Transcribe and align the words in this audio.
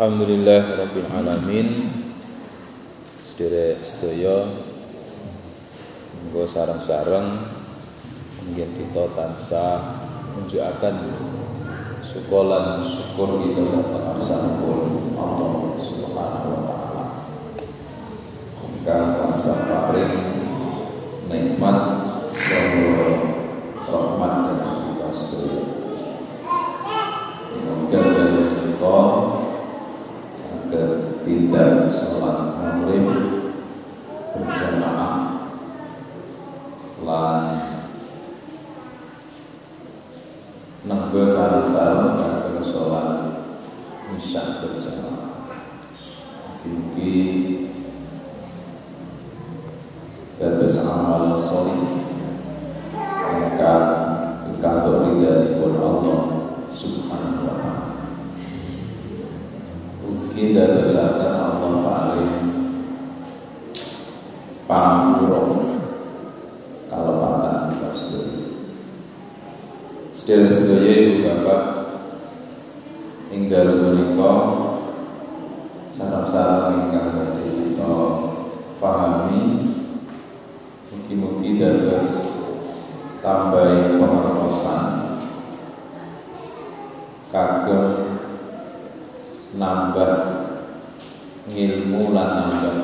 Alhamdulillah 0.00 0.80
Rabbil 0.80 1.12
Alamin. 1.12 1.68
Sedere 3.20 3.76
sedaya 3.84 4.48
Monggo 6.16 6.48
sarang-sarang 6.48 7.52
Mungkin 8.40 8.80
kita 8.80 9.12
tansah 9.12 10.00
Menunjukkan 10.32 10.96
Syukuran 12.00 12.80
syukur 12.80 13.44
kita 13.44 13.60
datang 13.60 14.16
Arsanul 14.16 15.12
Allah 15.20 15.76
Subhanahu 15.76 16.48
wa 16.48 16.62
ta'ala. 16.64 17.04
Ingkang 18.72 19.20
bangsa 19.20 19.68
paring 19.68 20.16
Nikmat 21.28 21.78
Selalu 22.32 22.88
Rahmat 23.84 24.32
dan 24.48 24.76
kita 24.80 25.08
sedaya 25.12 25.60
Mungkin 27.68 28.04
dari 28.16 28.42
kita 28.48 28.98
Saged 30.30 30.90
tindak 31.26 31.90
sholat 31.92 32.38
maghrib 32.58 33.06
berjamaah 34.30 35.42
lan 37.02 37.42
nenggo 40.86 41.22
sareng-sareng 41.26 42.14
kagem 42.16 42.62
sholat 42.62 43.10
isya 44.16 44.62
berjamaah. 44.64 45.50
Mugi-mugi 46.62 47.18
dados 50.38 50.76
amal 50.86 51.36
sholih 51.36 52.06
ingkang 53.34 53.88
ingkang 54.54 54.78
ridhanipun 54.88 55.72
Allah 55.76 56.20
Subhanahu 56.70 57.44
wa 57.44 57.54
taala. 57.58 58.08
Mugi 60.00 60.56
dadosaken 60.56 61.32
Allah 61.36 61.72
paling 61.84 62.36
panguro 64.70 65.42
kalepatan 66.86 67.74
kita 67.74 67.90
sedaya. 67.90 68.46
Sedaya-sedaya 70.14 70.92
ibu 70.94 71.14
bapak 71.26 71.62
ing 73.34 73.50
dalem 73.50 73.82
menika 73.82 74.32
sareng-sareng 75.90 76.86
ingkang 76.86 77.18
badhe 77.18 77.50
kita 77.50 77.94
pahami 78.78 79.74
mugi-mugi 80.94 81.58
dados 81.58 82.08
tambahi 83.18 83.98
pengertosan 83.98 84.86
kagem 87.34 87.86
nambah 89.58 90.14
ngilmu 91.50 92.14
lan 92.14 92.30
nambah 92.38 92.79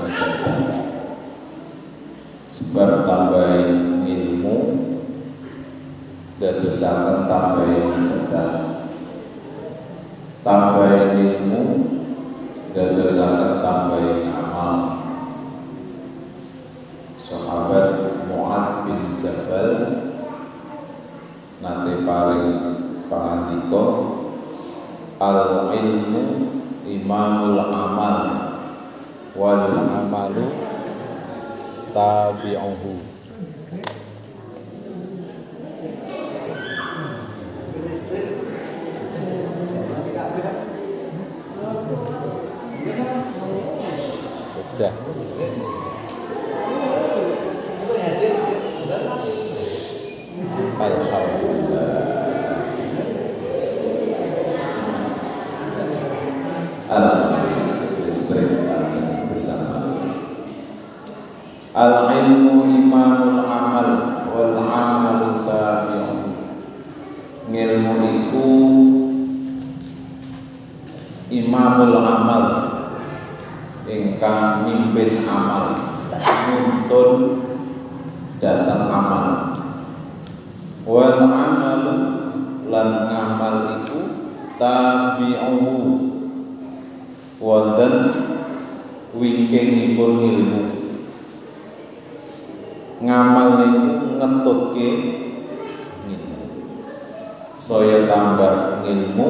tambah 2.76 3.48
ilmu 4.04 4.56
dadosaken 6.36 7.24
tambah 7.24 7.72
ibadah 7.72 8.52
tambah 10.44 11.16
ilmu 11.16 11.62
dadosaken 12.76 13.64
tambah 13.64 14.04
amal 14.28 14.76
sahabat 17.16 17.88
Mu'ad 18.28 18.84
bin 18.84 19.16
Jabal 19.24 19.72
nate 21.64 22.04
paling 22.04 22.48
pangandika 23.08 23.84
al 25.16 25.72
ilmu 25.72 26.24
imamul 26.84 27.56
amal 27.56 28.16
wal 29.32 29.64
amalu 29.72 30.66
tabi'uhu 31.96 33.16
Pecah. 44.76 44.92
Alhamdulillah. 50.76 51.96
Alhamdulillah 56.92 58.04
listrik 58.04 58.68
langsung 58.68 59.32
bersama. 59.32 59.96
Al 61.72 62.12
ilmu 62.12 62.68
imamul 62.68 63.48
amal 63.48 63.88
wal 64.28 64.60
amalu 64.60 65.48
tabi'un. 65.48 66.20
Ngilmu 67.48 67.94
iku 68.12 68.48
imamul 71.32 71.96
amal 71.96 72.76
ingkang 73.86 74.66
mimpin 74.66 75.22
amal 75.30 75.78
nuntun 76.50 77.10
datang 78.42 78.90
amal 78.90 79.26
wal 80.82 81.22
amalu 81.22 81.96
lan 82.66 82.88
ngamal 83.06 83.56
iku 83.78 84.00
tabi'uhu 84.58 85.78
wonten 87.38 87.94
wingkingipun 89.14 90.12
ilmu 90.18 90.62
ngamal 93.06 93.48
niku 93.62 94.18
ngetutke 94.18 94.88
ilmu 96.10 96.42
saya 97.54 98.10
tambah 98.10 98.82
ilmu 98.82 99.28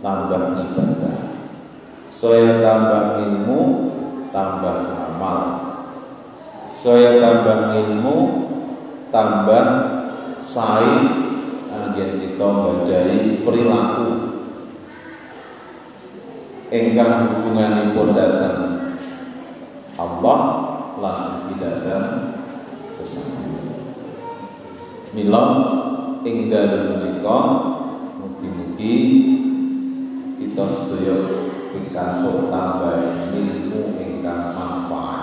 tambah 0.00 0.56
ibadah 0.56 1.24
saya 2.14 2.62
tambah 2.62 3.13
ilmu 3.24 3.60
tambah 4.28 4.76
amal. 5.14 5.40
Saya 6.74 7.22
tambah 7.22 7.72
ilmu 7.72 8.16
tambah 9.08 9.66
sae 10.42 10.94
anggen 11.70 12.10
kita 12.20 12.46
nggadahi 12.46 13.46
perilaku. 13.46 14.08
Ingkang 16.74 17.30
hubunganipun 17.30 18.18
datang 18.18 18.58
Allah 19.94 20.40
lan 20.98 21.46
datang 21.54 22.06
sesama. 22.90 23.62
Mila 25.14 25.44
ing 26.26 26.50
dalem 26.50 26.98
mugi-mugi 28.18 28.96
kita 30.42 30.64
sedaya 30.66 31.16
pikantuk 31.74 32.54
tambah 32.54 33.26
ilmu 33.34 33.98
ingkang 33.98 34.54
manfaat. 34.54 35.22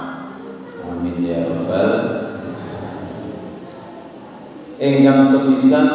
Amin 0.83 1.23
ya 1.23 1.47
rabbal 1.47 1.89
ingkang 4.81 5.23
sepisan 5.23 5.87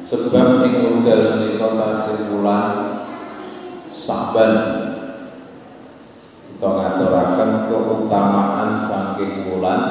sebab 0.00 0.62
ing 0.62 0.74
wekdal 0.78 1.36
menika 1.36 1.68
tasih 1.74 2.30
wulan 2.32 2.66
Saban. 4.04 4.52
Kita 6.44 6.68
ngaturaken 6.70 7.50
keutamaan 7.66 8.76
saking 8.76 9.48
wulan 9.48 9.82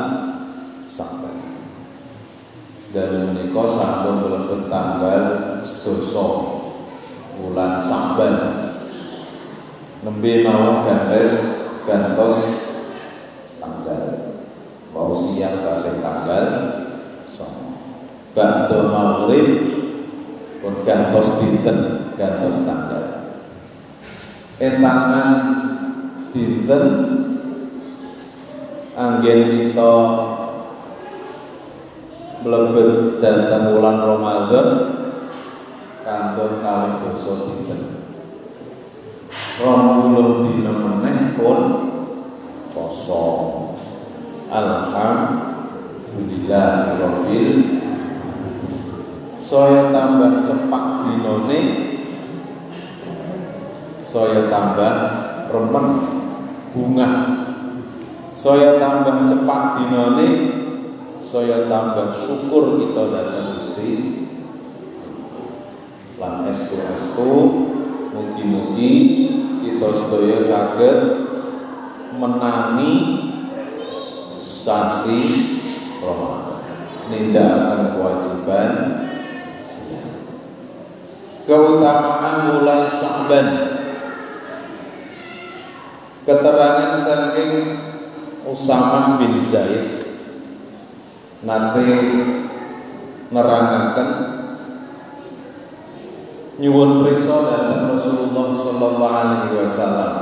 Saban. 0.88 1.38
Dan 2.94 3.34
menika 3.34 3.66
sampun 3.66 4.22
mlebet 4.24 4.70
tanggal 4.70 5.22
sedasa 5.66 6.28
bulan 7.36 7.82
Saban 7.82 8.63
nembe 10.04 10.44
mau 10.44 10.84
gantes 10.84 11.32
gantos 11.88 12.36
tanggal. 13.58 14.04
Mau 14.92 15.16
siang 15.16 15.64
tasih 15.64 16.04
tanggal 16.04 16.46
songo 17.32 17.80
ba'da 18.36 18.80
maghrib 18.92 19.48
pun 20.60 20.84
gantos 20.84 21.40
dinten 21.40 22.12
gantos 22.20 22.68
tanggal. 22.68 23.04
Etangan 24.60 25.30
dinten 26.36 26.86
anggen 28.94 29.40
kita 29.50 29.94
mlebet 32.44 33.24
datang 33.24 33.72
bulan 33.72 33.98
Ramadan 34.04 34.68
kantun 36.04 36.60
kalih 36.60 36.94
dosa 37.02 37.34
dinten. 37.48 37.93
Puluh 39.54 40.50
dina 40.50 40.74
meneh 40.74 41.38
pun 41.38 41.62
poso. 42.74 43.26
Alhamdulillah 44.50 46.98
rabbil 46.98 47.62
saya 49.38 49.94
tambah 49.94 50.42
cepat 50.42 50.86
dinone. 51.06 51.62
Saya 54.02 54.50
tambah 54.50 54.94
remen 55.54 55.88
bunga. 56.74 57.10
Saya 58.34 58.82
tambah 58.82 59.30
cepat 59.30 59.62
dinone. 59.78 60.30
Saya 61.22 61.70
tambah 61.70 62.10
syukur 62.18 62.82
kita 62.82 63.14
datang 63.14 63.62
Gusti. 63.62 64.18
Lan 66.18 66.42
estu 66.50 66.82
estu 66.94 67.34
mugi-mugi 68.14 68.94
kita 69.84 70.00
sedaya 70.00 70.40
saged 70.40 71.00
menangi 72.16 72.96
sasi 74.40 75.22
Ramadan. 76.00 76.64
Nindakaken 77.12 78.00
kewajiban 78.00 78.72
keutamaan 81.44 82.36
bulan 82.48 82.88
Sa'ban 82.88 83.48
keterangan 86.24 86.96
saking 86.96 87.52
Usamah 88.48 89.20
bin 89.20 89.36
Zaid. 89.44 90.00
Nanti 91.44 91.88
nerangaken 93.36 94.33
nyuwun 96.64 97.04
prisa 97.04 97.44
dhateng 97.44 97.92
Rasulullah 97.92 98.56
sallallahu 98.56 99.04
alaihi 99.04 99.52
wasallam. 99.52 100.14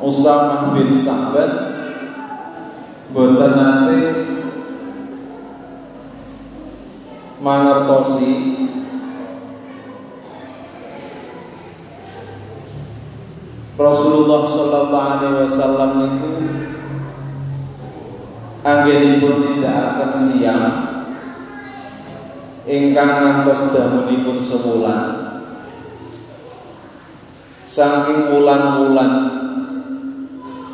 Usamah 0.00 0.72
bin 0.72 0.96
Sa'ban 0.96 1.52
boten 3.12 3.52
nate 3.52 4.00
mangertosi 7.44 8.32
Rasulullah 13.76 14.40
sallallahu 14.48 15.10
alaihi 15.12 15.38
wasallam 15.44 15.90
niku 16.00 16.32
anggenipun 18.64 19.34
nindakaken 19.44 20.12
siang 20.16 20.81
ingkang 22.66 23.12
ngantos 23.22 23.74
damunipun 23.74 24.38
sebulan. 24.38 25.00
Saking 27.62 28.28
wulan-wulan 28.34 29.12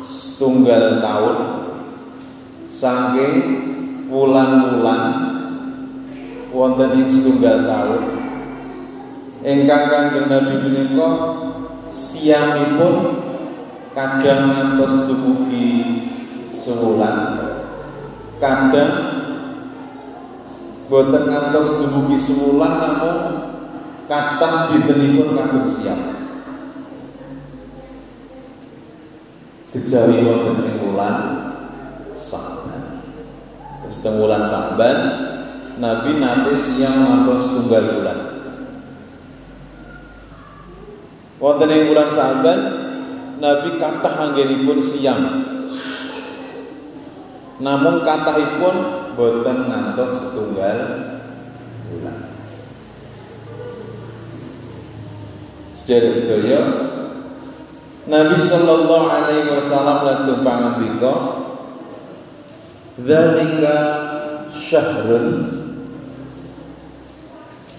setunggal 0.09 1.03
tahun 1.03 1.37
saking 2.65 3.35
wulan-wulan 4.07 5.03
wonten 6.55 6.95
ing 6.95 7.07
setunggal 7.11 7.67
tahun 7.67 8.03
ingkang 9.43 9.85
Kanjeng 9.91 10.27
Nabi 10.31 10.55
menika 10.63 11.09
siangipun 11.91 12.95
kadang 13.91 14.49
ngantos 14.49 15.11
dumugi 15.11 15.69
sewulan 16.47 17.17
kadang 18.39 19.08
boten 20.89 21.29
ngantos 21.29 21.77
dumugi 21.77 22.17
sewulan 22.17 22.81
namun 22.81 23.17
kathah 24.09 24.73
dintenipun 24.73 25.37
kagem 25.37 25.65
siang 25.69 26.01
kejawi 29.69 30.25
wonten 30.25 30.65
ing 30.65 30.75
wulan 30.81 31.17
Sa'ban. 32.17 33.05
Terus 33.85 34.01
teng 34.01 34.17
wulan 34.17 34.41
Sa'ban 34.41 34.97
Nabi 35.77 36.17
nate 36.17 36.57
siang 36.57 37.05
ngantos 37.05 37.53
tunggal 37.53 37.85
bulan 38.01 38.19
wonten 41.37 41.69
ing 41.69 41.85
bulan 41.85 42.09
Sa'ban 42.09 42.59
Nabi 43.39 43.79
kathah 43.79 44.15
anggenipun 44.19 44.83
siang. 44.83 45.23
Namun 47.63 48.03
kathahipun 48.03 48.98
boten 49.19 49.67
ngantos 49.67 50.15
setunggal 50.15 50.79
bulan. 51.91 52.31
Sedherek-sedherek 55.75 56.67
Nabi 58.07 58.39
sallallahu 58.39 59.11
alaihi 59.11 59.51
wasallam 59.51 60.07
lajeng 60.07 60.39
pangandika 60.39 61.13
Dzalika 62.99 63.75
syahrun 64.55 65.27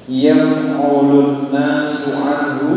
yam'ulun 0.09 1.53
nasu 1.53 2.17
anhu 2.17 2.73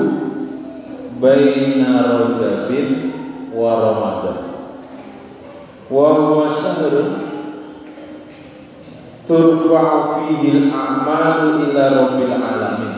baina 1.24 2.04
rajabin 2.04 3.15
wa 3.56 3.80
ramadan. 3.80 4.39
Wa 5.88 6.07
huwa 6.19 6.51
syahrun 6.51 7.22
turfa'u 9.23 9.99
fihi 10.19 10.71
al-a'malu 10.71 11.67
ila 11.69 11.83
rabbil 11.91 12.33
alamin. 12.33 12.95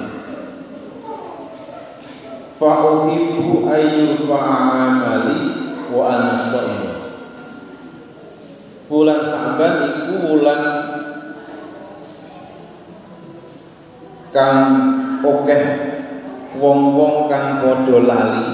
Fa 2.56 2.72
uhibbu 2.82 3.68
ayyurfa'a 3.68 4.56
amali 4.74 5.40
wa 5.92 6.02
ana 6.08 6.40
sha'im 6.40 6.86
bulan 8.86 9.18
Sa'ban 9.18 9.82
iku 9.82 10.14
bulan 10.22 10.62
kang 14.30 14.62
okeh 15.26 15.64
wong-wong 16.62 17.26
kang 17.26 17.66
padha 17.66 17.98
lali. 18.06 18.46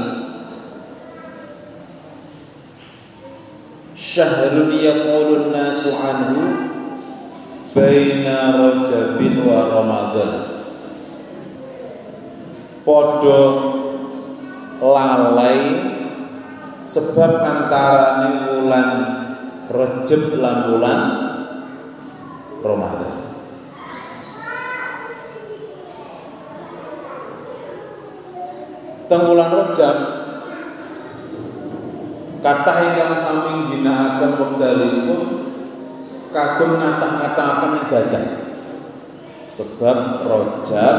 Syahrun 3.91 4.71
yaqulun 4.71 5.51
nasu 5.51 5.94
anhu 5.94 6.70
baina 7.71 8.38
rajabin 8.59 9.35
wa 9.47 9.59
ramadan. 9.71 10.31
Padha 12.81 13.41
lalai 14.81 15.59
sebab 16.83 17.39
antara 17.39 18.27
wulan 18.51 18.89
Rejab 19.71 20.35
lan 20.44 20.68
bulan 20.68 21.01
Ramadan. 22.59 23.15
Teng 29.07 29.21
bulan 29.31 29.50
Rejab 29.56 29.97
kata 32.43 32.74
ingkang 32.84 33.15
sami 33.15 33.72
ginakaken 33.72 34.31
wekdalipun 34.36 35.40
kagem 36.31 36.79
ngata-ngataken 36.79 37.71
ibadah. 37.85 38.25
Sebab 39.51 39.97
Rejab 40.23 40.97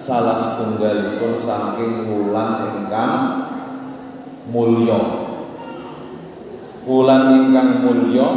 salah 0.00 0.40
setunggalipun 0.40 1.36
saking 1.36 2.08
wulan 2.08 2.72
ingkang 2.72 3.14
mulya. 4.48 5.00
Wulan 6.88 7.22
ingkang 7.36 7.84
mulya 7.84 8.28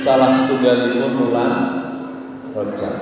salah 0.00 0.32
setunggalipun 0.32 1.12
wulan 1.20 1.52
Rejab. 2.56 2.96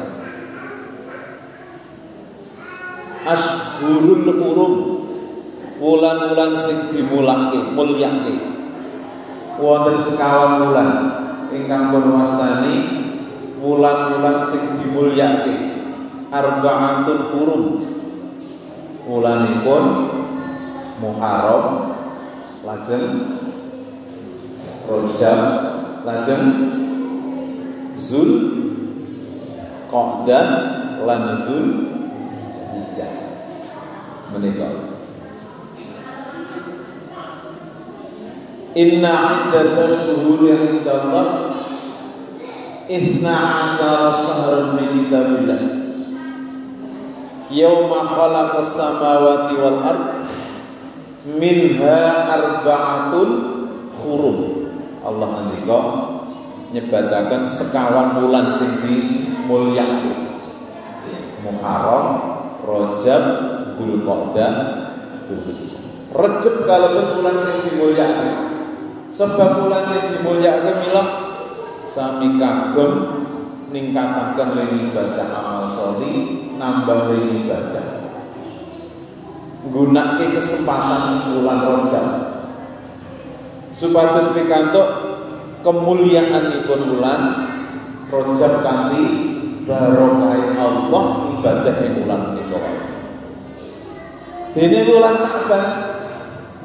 Ashurul 3.22 4.26
Hurum 4.34 4.74
wulan-wulan 5.78 6.58
sing 6.58 6.90
dimulake 6.90 7.58
mulyake 7.70 8.34
wonten 9.62 9.94
sekawan 9.94 10.62
wulan 10.62 10.90
ingkang 11.52 11.92
pun 11.92 12.04
wastani 12.16 12.74
wulan-wulan 13.60 14.40
sing 14.42 14.80
dimulyake 14.80 15.54
arba'atun 16.32 17.18
hurum 17.30 17.64
wulanipun 19.06 19.84
Muharram 21.02 21.98
lajeng 22.62 23.06
Rajab 24.86 25.40
lajeng 26.06 26.44
Zul 27.98 28.30
Qa'dah 29.90 30.46
lan 31.02 31.22
Zul 31.42 31.66
Hijjah 32.70 33.14
menika 34.30 34.91
Inna 38.72 39.14
iddata 39.28 39.84
syuhuri 39.92 40.80
indallah 40.80 41.52
Ithna 42.92 43.64
asara 43.64 44.10
sahran 44.12 44.76
fi 44.76 44.84
kitabillah. 44.90 45.60
Yawma 47.48 48.04
khalaqa 48.04 48.60
samawati 48.60 49.54
wal 49.56 49.80
ard. 49.80 50.04
Minha 51.22 52.26
arba'atun 52.34 53.30
hurum 53.94 54.38
Allah 55.06 55.28
ngendika 55.38 55.80
nyebataken 56.74 57.46
sekawan 57.46 58.18
bulan 58.18 58.50
sing 58.50 58.82
dimulyakake 58.82 60.34
Muharram, 61.46 62.06
Rajab, 62.66 63.24
Dzulqa'dah 63.78 64.52
berhujjah. 65.30 65.82
Rejab 66.10 66.54
kalaupun 66.66 67.06
bulan 67.18 67.36
sing 67.38 67.56
dimulyakake. 67.66 68.51
Sebab 69.12 69.60
bulan 69.60 69.84
sing 69.92 70.16
dimulyakake 70.16 70.88
mila 70.88 71.04
sami 71.84 72.40
kagem 72.40 72.92
ningkataken 73.68 74.48
ling 74.56 74.72
ibadah 74.88 75.28
amal 75.36 75.68
sholih, 75.68 76.48
nambah 76.56 77.12
ling 77.12 77.44
ibadah. 77.44 78.08
Gunake 79.68 80.32
kesempatan 80.32 81.28
bulan 81.28 81.58
Rajab 81.60 82.06
supados 83.76 84.34
pikantuk 84.34 84.88
kemuliaanipun 85.60 86.80
bulan 86.96 87.20
Rajab 88.10 88.52
kanthi 88.64 89.04
barokah 89.68 90.56
Allah 90.56 91.04
ibadah 91.36 91.74
ing 91.84 91.92
bulan 92.02 92.20
menika. 92.32 92.60
Dene 94.52 94.80
bulan 94.88 95.14
Saban 95.20 95.64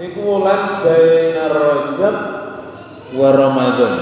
niku 0.01 0.19
bulan 0.25 0.81
baina 0.81 1.45
Rajab 1.53 2.36
wa 3.15 3.29
Ramadan. 3.31 3.93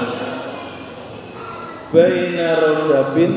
Baina 1.93 2.47
Rajabin 2.57 3.33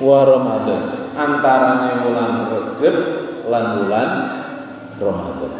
wa 0.00 0.24
Ramadan. 0.24 0.82
Antarane 1.14 1.90
bulan 2.06 2.32
Rajab 2.48 2.96
lan 3.50 3.64
bulan 3.82 4.10
Ramadan. 4.98 5.52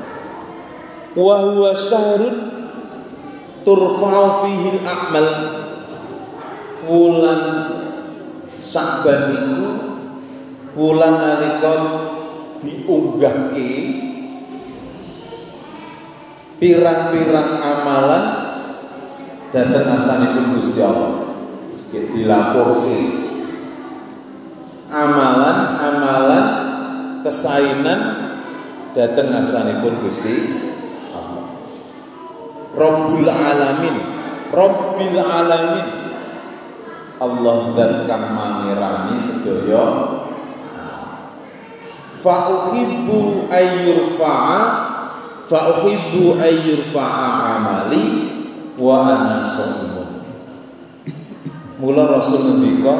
Wa 1.14 1.34
huwa 1.44 1.70
syahrun 1.76 2.36
turfa'u 3.62 4.44
fihi 4.44 4.68
al-a'mal. 4.80 5.28
Wulan 6.84 7.42
Sa'ban 8.64 9.28
niku 9.28 9.68
wulan 10.72 11.20
nalika 11.20 11.74
diunggahke 12.58 13.70
pirang-pirang 16.58 17.50
amalan 17.60 18.24
dateng 19.54 19.86
asanipun 19.86 20.58
Gusti 20.58 20.82
Allah. 20.82 21.30
Dilaporke 21.94 22.98
amalan-amalan 24.90 26.46
kesainan 27.22 28.00
dateng 28.90 29.30
asanipun 29.30 29.94
Gusti 30.02 30.58
Allah. 31.14 31.54
Rabbul 32.74 33.30
alamin, 33.30 33.96
Rabbil 34.50 35.18
alamin. 35.22 35.88
Allah 37.14 37.58
dan 37.78 37.92
kang 38.10 38.34
mangirani 38.34 39.16
sedaya 39.22 40.18
fa 42.10 42.36
uhibbu 42.50 43.46
ayyurfa'a 43.46 44.60
fa 45.46 45.58
uhibbu 45.78 46.42
ayyurfa'a 46.42 47.26
amali 47.54 48.04
wa 48.74 48.96
ana 49.06 49.38
shaimun 49.38 50.26
mula 51.78 52.10
rasul 52.10 52.58
ngendika 52.58 52.94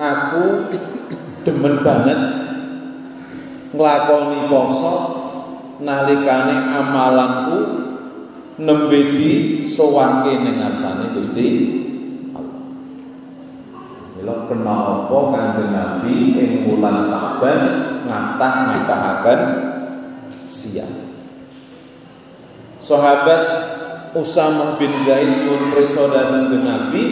aku 0.00 0.72
demen 1.44 1.84
banget 1.84 2.20
nglakoni 3.72 4.40
poso 4.48 4.94
nalikane 5.84 6.56
amalanku 6.72 7.58
nembe 8.58 9.00
di 9.14 9.32
sowanke 9.68 10.40
ning 10.40 10.58
ngarsane 10.58 11.14
Gusti 11.14 11.48
Mila 14.18 14.50
kena 14.50 14.74
apa 15.06 15.18
Kanjeng 15.30 15.70
Nabi 15.70 16.34
ing 16.34 16.50
wulan 16.66 16.98
Saban 17.06 17.62
ngatah-ngatahaken 18.02 19.40
siang. 20.42 20.90
Sahabat 22.74 23.42
Usamah 24.16 24.80
bin 24.80 24.92
Zaid 25.04 25.44
pun 25.44 25.72
preso 25.72 26.08
dateng 26.08 26.48
Nabi. 26.64 27.02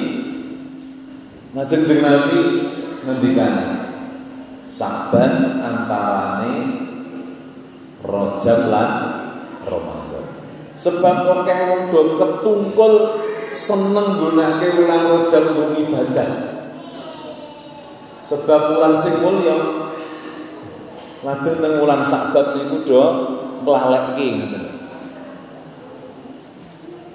Lajeng 1.56 1.88
Kanjeng 1.88 2.00
Nabi 2.04 2.40
ngendikane 3.08 3.66
Saban 4.68 5.60
antarane 5.64 6.54
Rajab 8.04 8.60
lan 8.68 8.90
Ramadan. 9.64 10.24
Sebab 10.76 11.16
akeh 11.24 11.60
wong 11.72 11.82
do 11.88 12.02
ketungkul 12.20 12.94
seneng 13.56 14.20
gunake 14.20 14.68
wulan 14.76 15.00
Rajab 15.08 15.44
ibadah 15.80 16.56
sebab 18.26 18.74
wulan 18.74 18.94
sing 18.98 19.22
mulya 19.22 19.56
lajeng 21.22 21.56
teng 21.62 21.74
wulan 21.78 22.02
Sabat 22.02 22.58
niku 22.58 22.82
do 22.82 23.02
mlalekke 23.62 24.26
ngoten 24.34 24.75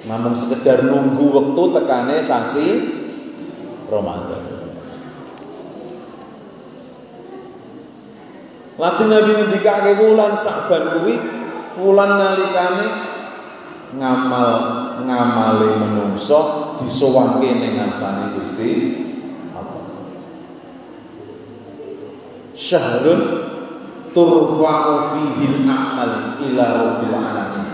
Namun 0.10 0.34
sekedar 0.34 0.90
nunggu 0.90 1.30
waktu 1.30 1.64
tekane 1.78 2.18
sasi 2.22 2.68
Ramadan. 3.86 4.44
Lajeng 8.82 9.14
Nabi 9.14 9.32
ngendikake 9.38 9.92
wulan 10.02 10.34
Saban 10.34 10.98
kuwi 10.98 11.14
wulan 11.78 12.18
nalikane 12.18 12.88
ngamal 13.94 14.50
ngamale 15.06 15.70
menungso 15.78 16.74
disowanke 16.82 17.62
ning 17.62 17.78
ngarsane 17.78 18.34
Gusti 18.34 18.72
syahrun 22.56 23.22
turfa'u 24.16 24.94
fihi 25.12 25.66
al-amal 25.66 26.40
ila 26.40 26.66
rabbil 26.78 27.16
alamin 27.16 27.71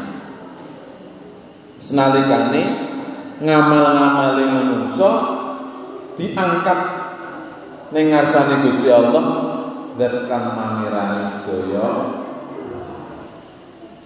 senalikane 1.78 2.64
ngamal-ngamale 3.38 4.44
manungsa 4.50 5.12
diangkat 6.18 6.80
ning 7.94 8.10
ngarsane 8.10 8.66
Gusti 8.66 8.90
Allah 8.90 9.26
dan 9.96 10.14
kang 10.26 10.58
mangirani 10.58 11.24
sedaya. 11.26 11.88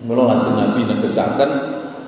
Mula 0.02 0.36
lajeng 0.36 0.58
Nabi 0.58 0.90
negesaken 0.90 1.52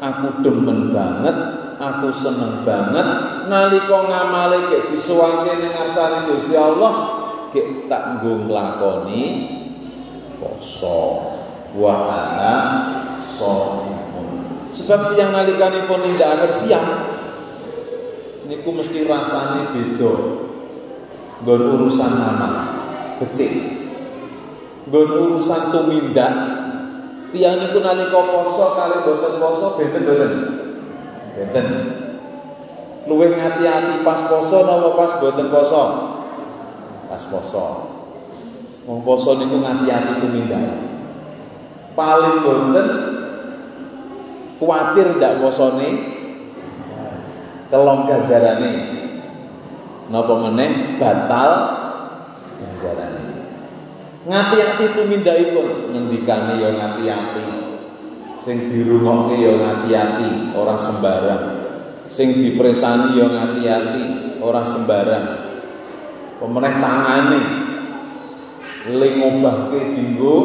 aku 0.01 0.43
demen 0.43 0.91
banget 0.91 1.35
aku 1.79 2.09
seneng 2.11 2.65
banget 2.67 3.05
nalika 3.47 4.07
ngamale 4.09 4.67
gek 4.67 4.91
disuwangke 4.91 5.61
ning 5.61 5.71
ngarsane 5.71 6.27
Gusti 6.27 6.55
Allah 6.59 6.93
gek 7.55 7.87
tak 7.87 8.19
nggo 8.19 8.49
nglakoni 8.49 9.23
poso 10.41 11.31
wa 11.77 11.95
ana 12.11 12.53
sebab 14.73 15.13
yang 15.13 15.29
nalikanipun 15.29 16.01
nindakaken 16.01 16.49
siang 16.49 16.89
niku 18.49 18.69
mesti 18.73 19.05
rasane 19.05 19.69
beda. 19.69 20.13
Nggon 21.43 21.61
urusan 21.77 22.13
amal 22.17 22.53
becik. 23.21 23.53
Nggon 24.89 25.09
urusan 25.13 25.61
tumindak. 25.69 26.33
Tiyang 27.29 27.61
niku 27.61 27.81
nalika 27.81 28.19
poso 28.29 28.77
kali 28.77 29.01
boten 29.01 29.41
poso 29.41 29.73
benten 29.73 30.05
boten 30.05 30.31
benten 31.33 31.65
luwih 33.09 33.33
ngati-ati 33.33 34.05
pas 34.05 34.21
poso 34.29 34.61
napa 34.69 34.93
pas 34.93 35.11
boten 35.17 35.49
poso? 35.49 35.83
Pas 37.09 37.23
poso. 37.25 37.65
Wong 38.85 39.01
poso 39.01 39.33
niku 39.41 39.65
ngati-ati 39.65 40.21
tumindak. 40.21 40.61
Paling 41.97 42.45
boten 42.45 42.87
kuatir 44.63 45.19
ndak 45.19 45.43
posone 45.43 45.89
kelong 47.67 48.07
ganjarane. 48.07 48.73
Napa 50.07 50.33
meneh 50.39 50.95
batal 50.95 51.51
ganjarane. 52.57 53.23
Ngati-ati 54.23 54.85
tumindakipun 54.95 55.91
ngendikane 55.91 56.63
ya 56.63 56.69
ngati-ati. 56.71 57.47
Sing 58.39 58.71
dirungokke 58.71 59.39
ya 59.39 59.55
ngati-ati, 59.55 60.55
ora 60.55 60.75
sembarang. 60.79 61.43
Sing 62.07 62.35
dipresani 62.35 63.19
ya 63.19 63.27
ngati-ati, 63.27 64.03
ora 64.43 64.63
sembarang 64.63 65.43
pemenang 66.43 66.83
tangane 66.83 67.41
ling 68.91 69.13
ngobahke 69.15 69.79
dinggo 69.95 70.35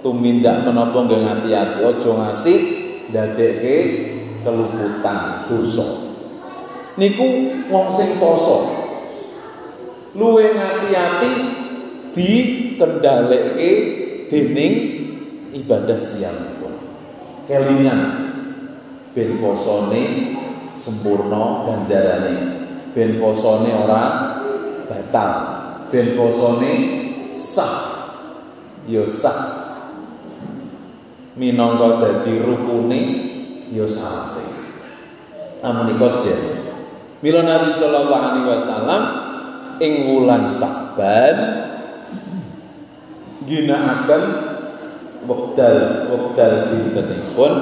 tumindak 0.00 0.62
menapa 0.62 1.06
nggih 1.06 1.20
ngati-ati 1.24 1.80
aja 1.82 2.10
ngasih 2.14 2.58
ndadekke 3.10 3.76
keluputan 4.46 5.48
dosa. 5.50 5.88
Niku 6.98 7.28
wong 7.70 7.86
sing 7.94 8.18
poso 8.18 8.58
luwe 10.18 10.50
ngati-ati 10.54 11.32
dikendhaleke 12.14 13.70
dening 14.28 14.74
ibadah 15.54 16.00
siang 16.02 16.58
kelingan 17.48 18.00
ben 19.16 19.40
posone 19.40 20.02
sempurna 20.76 21.64
ganjarane. 21.64 22.36
Ben 22.92 23.16
posone 23.16 23.70
ora 23.72 24.02
batal. 24.84 25.30
Ben 25.88 26.12
posone 26.12 26.72
sah. 27.32 27.88
Ya 28.88 29.04
sah 29.04 29.57
minangka 31.38 32.02
dadi 32.02 32.42
rukune 32.42 33.02
ya 33.70 33.86
salate. 33.86 34.44
Namun 35.62 35.94
iku 35.94 36.06
sedherek. 36.10 36.58
Mila 37.18 37.42
Nabi 37.46 37.70
sallallahu 37.70 38.22
alaihi 38.22 38.46
wasallam 38.46 39.02
ing 39.82 39.92
wulan 40.06 40.46
Saban 40.46 41.38
ginakaken 43.46 44.22
wekdal 45.26 45.76
wekdal 46.14 46.54
dintenipun 46.70 47.52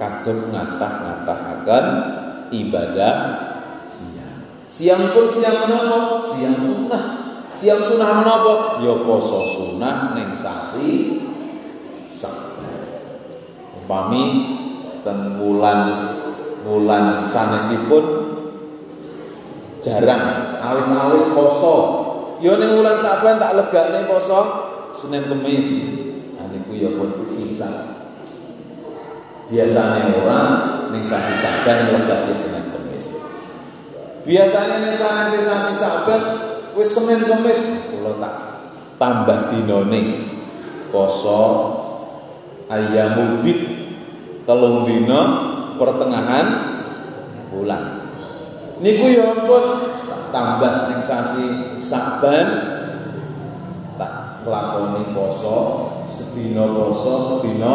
kagem 0.00 0.48
ngatah-ngatahaken 0.48 1.84
ibadah 2.56 3.16
siang. 3.84 4.36
Siang 4.64 5.02
pun 5.12 5.28
siang 5.28 5.68
menapa? 5.68 6.24
Siang 6.24 6.56
sunnah. 6.56 7.04
Siang 7.52 7.84
sunnah 7.84 8.24
menapa? 8.24 8.80
Ya 8.80 8.96
poso 9.04 9.44
sunnah 9.44 10.16
ning 10.16 10.32
sasi. 10.32 11.20
Upami 13.90 14.22
ten 15.02 15.34
wulan 15.42 16.14
wulan 16.62 17.26
sanesipun 17.26 18.06
jarang 19.82 20.54
awis-awis 20.62 21.34
poso. 21.34 21.76
Yo 22.38 22.54
ning 22.62 22.78
wulan 22.78 22.94
Saban 22.94 23.42
tak 23.42 23.58
legane 23.58 24.06
poso 24.06 24.40
Senin 24.94 25.26
Kemis. 25.26 25.90
Nah 26.38 26.46
niku 26.54 26.78
ya 26.78 26.94
pun 26.94 27.34
kita. 27.34 27.98
Biasanya 29.50 30.22
orang 30.22 30.48
ning 30.94 31.02
sasi 31.02 31.34
Saban 31.34 31.90
legane 31.90 32.30
Senin 32.30 32.70
Kemis. 32.70 33.10
Biasanya 34.22 34.86
ning 34.86 34.94
sasi 34.94 35.42
sasi 35.42 35.74
Saban 35.74 36.22
wis 36.78 36.94
Senin 36.94 37.26
Kemis 37.26 37.58
kula 37.90 38.22
tak 38.22 38.34
tambah 39.02 39.50
dinone 39.50 40.30
poso 40.94 41.42
ayamul 42.70 43.42
bid 43.42 43.79
telung 44.44 44.88
dina 44.88 45.20
pertengahan 45.76 46.46
bulan. 47.50 48.00
Niku 48.80 49.12
ya 49.12 49.36
ampun 49.36 49.64
tak 50.08 50.22
tambah 50.32 50.74
ning 50.88 51.00
sasi 51.04 51.76
Saban 51.80 52.48
tak 54.00 54.44
nglakoni 54.46 55.12
poso 55.12 55.58
sedina 56.08 56.64
poso 56.64 57.20
sedina 57.20 57.74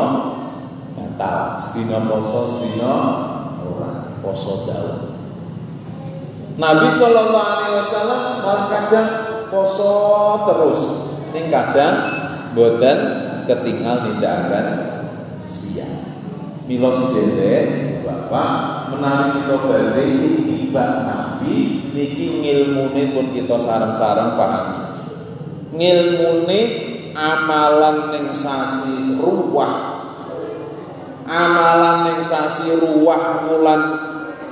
batal 0.98 1.54
sedina 1.54 2.02
poso 2.10 2.40
sedina 2.50 2.94
ora 3.62 4.10
poso 4.26 4.66
daun 4.66 5.14
Nabi 6.56 6.88
Shallallahu 6.88 7.36
Alaihi 7.36 7.76
Wasallam 7.84 8.22
malah 8.42 8.66
kadang 8.72 9.10
poso 9.54 9.94
terus 10.50 10.82
ning 11.36 11.54
kadang 11.54 11.96
boten 12.58 12.98
ketinggal 13.46 14.10
akan 14.24 14.66
siang 15.46 15.95
Milo 16.66 16.90
sedherek 16.90 18.02
Bapak 18.06 18.90
menawi 18.94 19.42
kita 19.42 19.56
badhe 19.66 20.06
tiba 20.46 20.86
Nabi 21.06 21.90
niki 21.94 22.42
ngilmune 22.42 23.04
pun 23.14 23.26
kita 23.34 23.58
sarang-sarang 23.58 24.34
pahami 24.34 24.86
ngilmune 25.76 26.62
amalan 27.16 28.12
ning 28.16 28.28
sasi 28.36 29.20
ruwah. 29.20 30.04
Amalan 31.26 31.98
ning 32.12 32.20
sasi 32.22 32.76
ruwah 32.80 33.48
bulan 33.48 33.82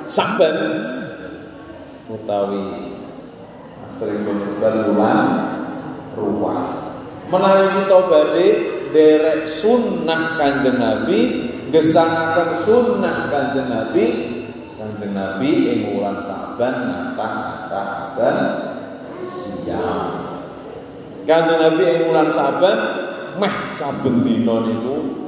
Saban. 0.07 0.57
Utawi 2.11 2.95
sering 3.87 4.27
disebut 4.27 4.91
bulan 4.91 5.27
ruwah. 6.19 6.61
Menawi 7.31 7.65
kita 7.83 7.99
badhe 8.11 8.47
derek 8.91 9.47
sunnah 9.47 10.37
kanjeng 10.37 10.77
Nabi 10.77 11.49
gesangaken 11.73 12.53
sunnah 12.53 13.33
kanjeng 13.33 13.65
Nabi 13.65 14.05
kanjeng 14.77 15.17
Nabi 15.17 15.49
ing 15.73 15.79
wulan 15.89 16.21
Saban 16.21 16.85
ngatah-ngatahaken 16.85 18.37
siang 19.17 20.13
kanjeng 21.25 21.57
Nabi 21.57 21.83
ing 21.89 21.99
wulan 22.05 22.29
Saban 22.29 22.77
meh 23.41 23.73
saben 23.73 24.21
dina 24.21 24.61
niku 24.69 25.25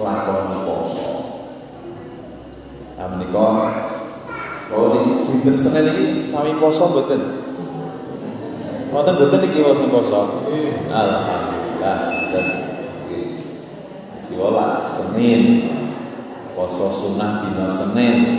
nglakoni 0.00 0.58
poso 0.64 1.10
Nah 2.96 3.06
menika 3.12 3.46
kalau 4.72 4.94
di 4.94 5.00
dinten 5.28 5.58
Senin 5.58 5.90
iki 5.90 6.06
sami 6.24 6.56
poso 6.56 6.88
mboten? 6.88 7.20
Wonten 8.88 9.12
mboten 9.18 9.42
iki 9.44 9.58
poso 9.60 9.84
poso? 9.90 10.46
Alhamdulillah. 10.86 11.98
Dan 12.30 12.46
Kiwala 14.30 14.80
Senin 14.86 15.42
poso 16.62 16.94
sunnah 16.94 17.42
dina 17.42 17.66
Senin. 17.66 18.38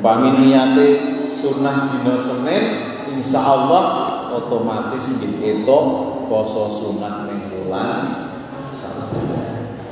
Umpami 0.00 0.32
niate 0.40 0.88
sunnah 1.36 1.92
dina 1.92 2.16
Senin, 2.16 2.64
insya 3.12 3.44
Allah 3.44 3.84
otomatis 4.32 5.20
kita 5.20 5.80
poso 6.32 6.72
sunnah 6.72 7.28
ning 7.28 7.44
bulan 7.52 8.32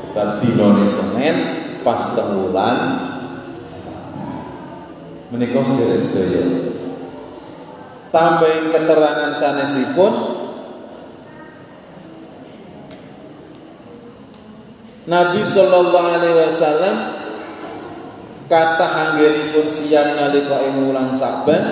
Sebab 0.00 0.40
dinane 0.40 0.88
Senin 0.88 1.36
pas 1.84 2.00
tenggulan 2.16 2.76
menika 5.28 5.60
sedherek-sedherek 5.60 6.48
tambahin 8.14 8.70
keterangan 8.70 9.34
sanesipun 9.34 10.12
Nabi 15.04 15.44
sallallahu 15.44 16.08
alaihi 16.08 16.38
wasallam 16.48 17.13
kata 18.54 18.86
anggenipun 18.86 19.66
siang 19.66 20.14
nalika 20.14 20.62
ing 20.62 20.86
wulan 20.86 21.10
Saban 21.10 21.64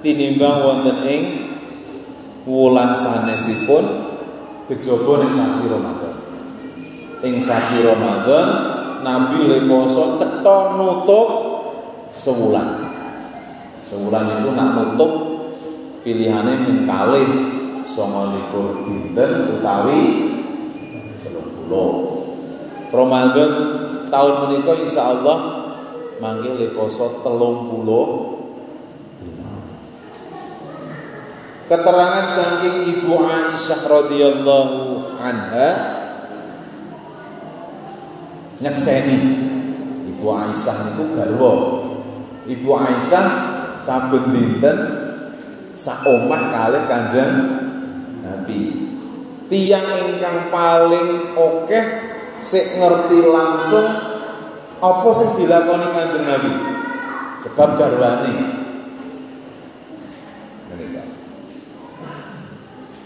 tinimbang 0.00 0.64
wonten 0.64 1.04
ing 1.04 1.22
wulan 2.48 2.96
sanesipun 2.96 3.84
kejaba 4.72 5.12
ning 5.20 5.32
sasi 5.36 5.68
Ramadan. 5.68 6.14
Ing 7.28 7.36
sasi 7.44 7.84
Ramadan 7.84 8.46
Nabi 9.04 9.52
le 9.52 9.68
poso 9.68 10.16
cetha 10.16 10.80
nutup 10.80 11.28
sewulan. 12.16 12.88
Sewulan 13.84 14.40
itu 14.40 14.48
nak 14.56 14.80
nutup 14.80 15.12
pilihannya 16.08 16.64
mung 16.64 16.88
kalih 16.88 17.28
29 17.84 18.84
dinten 18.84 19.30
utawi 19.60 20.00
30. 21.20 21.68
Ramadan 22.88 23.50
tahun 24.08 24.34
menika 24.48 24.72
insya 24.72 25.12
Allah 25.12 25.57
manggil 26.18 26.74
poso 26.74 27.22
telung 27.22 27.70
puluh 27.70 28.38
Keterangan 31.68 32.24
saking 32.32 32.96
Ibu 32.96 33.28
Aisyah 33.28 33.80
radhiyallahu 33.84 35.04
anha 35.20 35.70
nyekseni 38.64 39.18
Ibu 40.16 40.26
Aisyah 40.32 40.76
niku 40.88 41.04
garwa. 41.12 41.52
Ibu 42.48 42.68
Aisyah 42.72 43.26
saben 43.84 44.32
dinten 44.32 44.78
sak 45.76 46.08
omah 46.08 46.72
Kanjeng 46.88 47.32
Nabi. 48.24 48.88
Tiang 49.52 49.92
ingkang 50.08 50.48
paling 50.48 51.36
akeh 51.36 51.86
sik 52.40 52.80
ngerti 52.80 53.28
langsung 53.28 54.07
apa 54.78 55.08
sing 55.10 55.30
dilakoni 55.42 55.86
Kanjeng 55.90 56.26
Nabi. 56.26 56.52
Sebab 57.38 57.68
garwane. 57.78 58.34
Menika. 60.70 61.02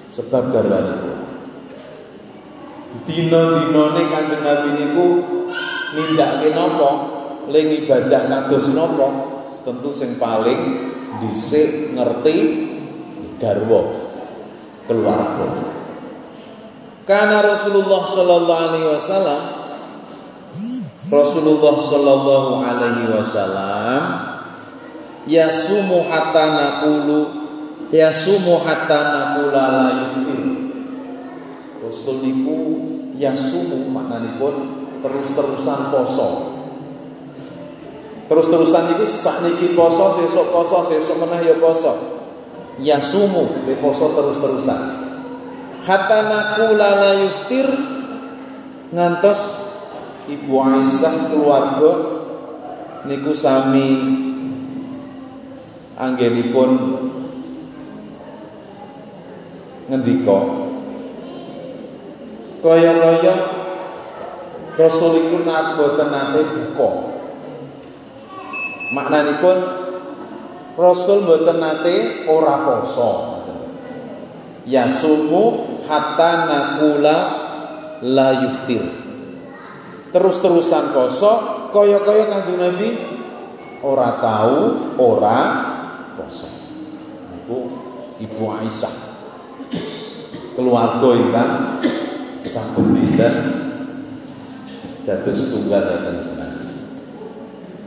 Sebab 0.08 0.42
garwane 0.52 0.92
itu. 1.00 1.12
Dina-dinane 3.08 4.02
Kanjeng 4.12 4.42
Nabi 4.44 4.68
niku 4.76 5.06
nindakake 5.96 6.48
napa? 6.52 6.90
Ling 7.48 7.84
ibadah 7.84 8.22
kados 8.28 8.76
napa? 8.76 9.08
Tentu 9.64 9.90
sing 9.94 10.20
paling 10.20 10.60
dhisik 11.24 11.96
ngerti 11.96 12.36
garwa 13.40 14.02
keluarga. 14.84 15.48
Karena 17.02 17.42
Rasulullah 17.42 18.02
sallallahu 18.06 18.62
alaihi 18.70 18.88
wasallam 18.94 19.61
Rasulullah 21.12 21.76
sallallahu 21.76 22.64
alaihi 22.64 23.04
wasallam 23.12 24.00
yasumu 25.28 26.08
hatta 26.08 26.56
naqulu 26.56 27.18
yasumu 27.92 28.64
hatta 28.64 29.00
naqula 29.12 29.64
la 29.68 29.86
yuftir. 30.00 30.40
Rasul 31.84 32.24
niku 32.24 32.58
yasumu 33.20 33.92
maknanipun 33.92 34.88
terus-terusan 35.04 35.92
poso. 35.92 36.28
Terus-terusan 38.32 38.96
niku 38.96 39.04
sakniki 39.04 39.76
poso, 39.76 40.16
sesuk 40.16 40.48
poso, 40.48 40.80
sesuk 40.80 41.20
meneh 41.20 41.52
ya 41.52 41.60
poso. 41.60 41.92
Yasumu, 42.80 43.68
poso 43.84 44.16
terus-terusan 44.16 45.02
hatta 45.82 46.18
naqula 46.30 46.88
la 47.02 47.12
yuftir 47.26 47.66
ngantos 48.94 49.40
Ibu 50.22 50.54
Aisyah 50.54 51.34
keluarga 51.34 51.92
niku 53.10 53.34
sami 53.34 53.98
anggenipun 55.98 56.70
ngendika 59.90 60.38
kaya-kaya 62.62 63.34
Rasul 64.72 65.12
iku 65.20 65.44
boten 65.44 66.08
nate 66.08 66.40
buka. 66.48 66.90
Maknanipun 68.96 69.58
Rasul 70.80 71.28
boten 71.28 71.60
nate 71.60 72.24
ora 72.30 72.56
poso. 72.64 73.10
Ya 74.64 74.88
sumu 74.88 75.76
hatta 75.84 76.48
nakula 76.48 77.16
la 78.00 78.28
yuftir 78.46 79.01
terus-terusan 80.12 80.92
poso 80.92 81.32
kaya-kaya 81.72 82.28
Kanjeng 82.28 82.60
Nabi 82.60 82.88
ora 83.80 84.20
tahu 84.20 84.58
ora 85.00 85.38
poso 86.14 86.46
niku 87.32 87.58
Ibu 88.22 88.44
Aisyah. 88.62 88.94
Keluarga 90.52 91.10
ikan 91.16 91.50
sampun 92.44 92.92
pinten 92.92 93.34
dados 95.08 95.48
tunggal 95.48 95.80
dateng 95.80 96.20
jenengan 96.20 96.52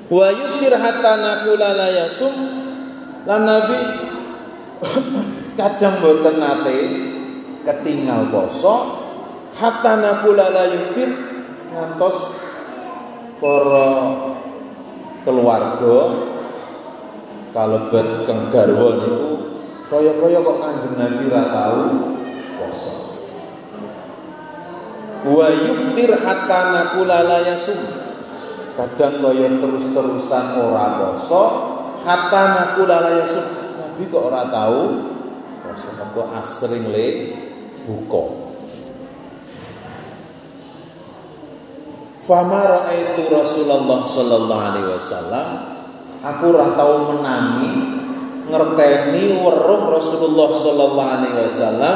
wa 0.10 0.28
yuftir 0.34 0.74
hatta 0.74 1.14
nakula 1.22 1.78
la 1.78 1.88
yasum. 1.94 2.34
Lan 3.26 3.42
Nabi 3.42 3.80
kadang 5.60 5.98
boten 5.98 6.38
nate 6.38 6.78
ketinggal 7.66 8.30
poso 8.30 9.02
hatta 9.58 9.98
nakula 9.98 10.54
la 10.54 10.70
ngantos 11.73 12.17
para 13.39 13.88
keluarga 15.25 15.97
kalebet 17.56 18.28
keng 18.28 18.51
garwa 18.51 18.89
niku 18.99 19.32
kaya-kaya 19.86 20.41
kok 20.41 20.58
Kanjeng 20.60 20.95
Nabi 20.97 21.25
ra 21.30 21.43
tau 21.54 21.82
poso. 22.58 22.93
Wa 25.25 25.47
yuftir 25.49 26.12
hatta 26.13 26.60
nakula 26.73 27.21
la 27.21 27.39
yasum. 27.45 27.80
Kadang 28.75 29.23
kaya 29.23 29.47
terus-terusan 29.62 30.45
ora 30.60 30.99
poso 30.99 31.43
hatta 32.01 32.41
nakula 32.58 32.97
la 33.01 33.12
yasum. 33.23 33.45
Nabi 33.78 34.04
kok 34.10 34.23
ora 34.25 34.49
tau 34.49 34.82
poso 35.63 35.89
kok 35.93 36.28
asring 36.34 36.89
le 36.89 37.08
buka 37.86 38.45
Fama 42.26 42.66
raaitu 42.66 43.30
Rasulullah 43.30 44.02
sallallahu 44.02 44.66
alaihi 44.66 44.90
wasallam 44.98 45.48
aku 46.26 46.58
ora 46.58 46.74
tau 46.74 47.14
menangi 47.14 48.02
ngerteni 48.50 49.46
weruh 49.46 49.94
Rasulullah 49.94 50.50
sallallahu 50.50 51.12
alaihi 51.22 51.38
wasallam 51.46 51.96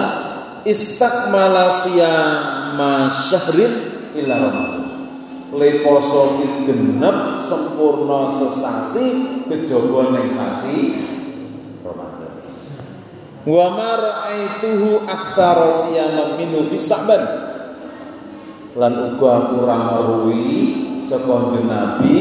istakmala 0.69 1.73
siyama 1.73 3.09
syahrin 3.09 3.73
ila 4.21 4.33
Ramadan. 4.37 4.85
Le 5.49 5.81
poso 5.81 6.45
genep 6.61 7.41
sempurna 7.41 8.29
sesasi 8.29 9.05
kejaba 9.49 10.13
ning 10.13 10.29
sasi 10.29 11.09
Ramadan. 11.81 12.37
Wa 13.49 13.65
ma 13.73 13.97
ra'aituhu 13.97 15.09
aktsara 15.09 15.73
siyama 15.73 16.37
minhu 16.37 16.69
fi 16.69 16.77
Sa'ban 16.77 17.48
lan 18.77 18.93
uga 19.13 19.33
kurang 19.53 19.83
meruhi 19.95 20.53
saka 21.01 21.49
Nabi 21.65 22.17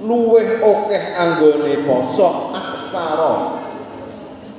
luweh 0.00 0.64
akeh 0.64 1.04
anggone 1.12 1.84
poso 1.84 2.56
aktsara 2.56 3.60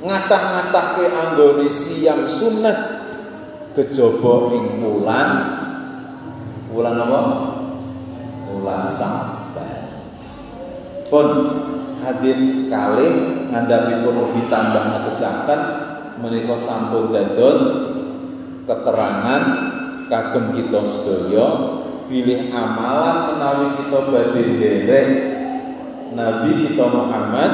ngatah-ngatahke 0.03 1.05
anggone 1.09 1.67
siang 1.71 2.27
sunnah 2.27 3.03
kejaba 3.73 4.53
ing 4.53 4.83
wulan. 4.83 5.29
Wulan 6.73 6.97
apa? 6.97 7.21
Wulan 8.49 8.83
Saban. 8.89 9.93
Pun 11.09 11.27
hadir 12.01 12.67
kalih 12.67 13.13
ngandhapipun 13.53 14.15
ugi 14.29 14.41
tambah 14.49 14.81
ngetesaken 14.81 15.61
menika 16.19 16.57
sampun 16.57 17.13
dados 17.13 17.61
keterangan 18.65 19.43
kagem 20.13 20.53
kita 20.53 20.85
sedaya 20.85 21.47
pilih 22.05 22.53
amalan 22.53 23.33
menawi 23.33 23.67
kita 23.81 23.99
badhe 24.13 24.41
nderek 24.45 25.09
Nabi 26.13 26.69
kita 26.69 26.85
Muhammad 26.85 27.53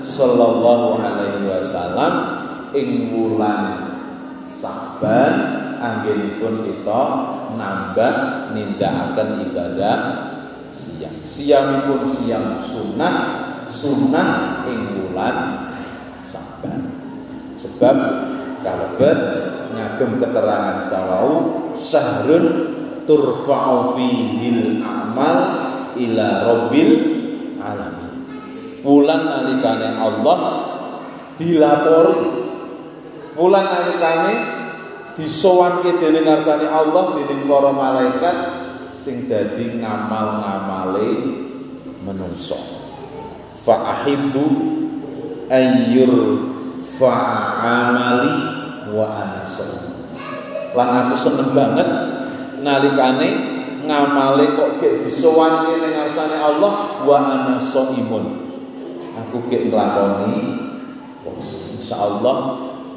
sallallahu 0.00 0.96
alaihi 1.04 1.44
wasallam 1.44 2.12
ing 2.72 3.12
wulan 3.12 3.92
Saban 4.48 5.34
anggenipun 5.76 6.64
kita 6.64 7.00
nambah 7.54 8.14
nindakaken 8.56 9.52
ibadah 9.52 9.96
siang. 10.72 11.14
Siangipun 11.28 12.02
siang 12.02 12.58
sunnah, 12.64 13.14
sunnah 13.68 14.64
ing 14.66 14.80
wulan 14.96 15.68
Saban. 16.24 16.88
Sebab 17.52 17.96
kalebet 18.64 19.18
ngagem 19.74 20.20
keterangan 20.22 20.78
sawau 20.80 21.28
syahrun 21.74 22.44
turfa'u 23.08 23.96
fihil 23.96 24.84
amal 24.84 25.38
ila 25.96 26.26
rabbil 26.44 26.92
alamin. 27.58 28.12
Wulan 28.84 29.22
nalikane 29.24 29.88
Allah 29.96 30.38
dilapori. 31.40 32.20
Wulan 33.38 33.66
nalikane 33.66 34.34
disowanke 35.14 35.98
dening 35.98 36.26
ngarsane 36.26 36.66
Allah 36.68 37.16
dening 37.18 37.46
para 37.46 37.70
malaikat 37.74 38.36
sing 38.98 39.26
dadi 39.30 39.78
ngamal-ngamale 39.78 41.10
menungso. 42.06 42.58
Fa 43.62 44.02
ahibbu 44.02 44.46
ayyur 45.48 46.12
fa'amali 46.98 48.57
wa 48.92 49.06
ana 49.12 49.42
Lan 50.76 50.88
aku 50.94 51.14
seneng 51.16 51.56
banget 51.56 51.88
nalikane 52.60 53.28
ngamale 53.88 54.52
kok 54.52 54.78
gek 54.82 55.08
disowanke 55.08 55.80
ning 55.80 55.96
ngarsane 55.96 56.36
Allah 56.36 57.02
wa 57.02 57.16
ana 57.18 57.56
imun. 57.96 58.24
Aku 59.18 59.48
gek 59.48 59.72
nglakoni 59.72 60.68
insyaallah 61.78 62.38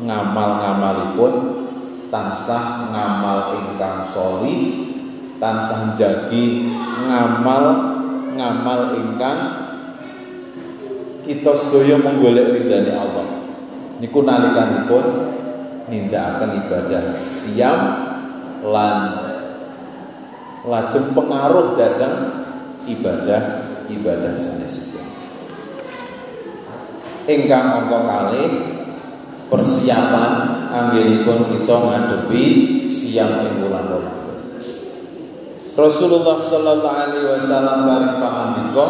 ngamal-ngamalipun 0.04 1.34
tansah 2.12 2.92
ngamal 2.92 3.56
ingkang 3.56 4.04
soli 4.12 4.58
tansah 5.40 5.96
jagi 5.96 6.68
ngamal 7.08 7.66
ngamal 8.36 8.98
ingkang 9.00 9.40
kita 11.24 11.54
sedaya 11.56 11.96
menggolek 12.02 12.52
ridhani 12.52 12.92
Allah 12.92 13.26
niku 14.04 14.26
nalikanipun 14.26 15.04
nindakaken 15.92 16.64
ibadah 16.66 17.04
siam 17.20 17.82
lan 18.64 18.96
lajeng 20.64 21.12
pengaruh 21.12 21.76
datang 21.76 22.48
ibadah 22.88 23.68
ibadah 23.92 24.34
sanesipun 24.40 25.04
ingkang 27.28 27.86
angka 27.86 28.00
kalih 28.08 28.50
persiapan 29.52 30.34
anggenipun 30.72 31.52
kita 31.52 31.76
ngadepi 31.76 32.44
siang 32.88 33.44
ing 33.44 33.60
bulan 33.60 33.86
Ramadan. 33.92 34.40
Rasulullah 35.76 36.40
sallallahu 36.40 36.96
alaihi 36.96 37.28
wasallam 37.36 37.78
bareng 37.88 38.16
pangandika 38.24 38.86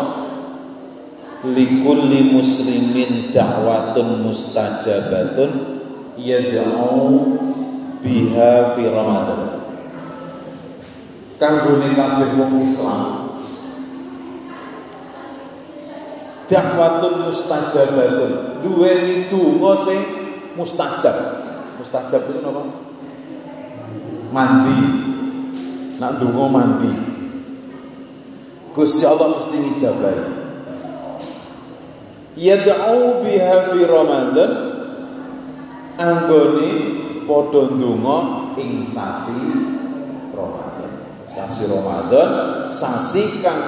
likulli 1.50 2.30
muslimin 2.30 3.34
da'watun 3.34 4.22
mustajabatun 4.22 5.71
yad'u 6.22 7.10
biha 8.06 8.78
fi 8.78 8.84
Ramadan. 8.86 9.42
Kanggone 11.42 11.98
kabeh 11.98 12.38
wong 12.38 12.62
Islam. 12.62 13.34
Dakwatun 16.46 17.26
mustajabatun. 17.26 18.62
Duweni 18.62 19.26
donga 19.32 19.74
sing 19.74 20.00
mustajab. 20.54 21.18
Mustajab 21.82 22.22
itu 22.30 22.46
apa? 22.46 22.62
Mandi. 24.30 24.82
Nak 25.98 26.22
donga 26.22 26.46
mandi. 26.46 26.92
Gusti 28.72 29.04
Allah 29.04 29.34
mesti 29.34 29.58
ngijabahi. 29.58 30.24
Yad'u 32.38 33.26
biha 33.26 33.56
fi 33.68 33.80
ramadan 33.84 34.71
anggone 36.02 36.70
padha 37.30 37.62
ndonga 37.78 38.18
ing 38.58 38.82
sasi 38.82 39.38
Ramadan 40.34 40.94
Sasi 41.30 41.70
Ramadan 41.70 42.30
sasi 42.74 43.40
kang 43.46 43.64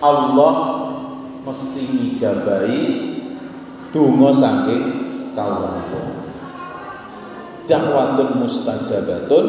Allah 0.00 0.54
mesti 1.46 1.86
ngijabahi 1.86 2.82
donga 3.94 4.30
saking 4.34 4.84
kawula. 5.32 5.86
Dakwatun 7.66 8.42
mustajabatun 8.42 9.46